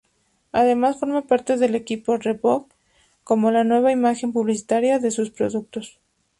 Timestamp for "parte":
1.27-1.57